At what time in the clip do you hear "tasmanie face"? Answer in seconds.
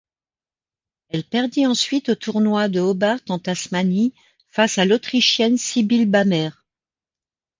3.37-4.79